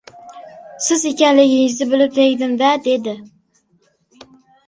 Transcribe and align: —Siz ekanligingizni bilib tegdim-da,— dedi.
—Siz 0.85 1.03
ekanligingizni 1.09 1.85
bilib 1.91 2.15
tegdim-da,— 2.17 2.71
dedi. 2.89 3.13